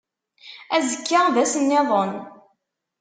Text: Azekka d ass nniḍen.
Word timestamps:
Azekka 0.75 1.19
d 1.33 1.35
ass 1.43 1.53
nniḍen. 1.57 2.11